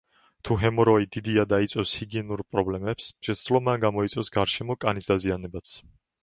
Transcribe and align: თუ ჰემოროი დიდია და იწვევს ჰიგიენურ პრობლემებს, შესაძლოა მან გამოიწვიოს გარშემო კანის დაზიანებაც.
თუ 0.47 0.55
ჰემოროი 0.61 1.07
დიდია 1.15 1.43
და 1.51 1.59
იწვევს 1.65 1.93
ჰიგიენურ 1.99 2.41
პრობლემებს, 2.55 3.11
შესაძლოა 3.29 3.65
მან 3.69 3.85
გამოიწვიოს 3.85 4.33
გარშემო 4.39 4.79
კანის 4.87 5.13
დაზიანებაც. 5.13 5.77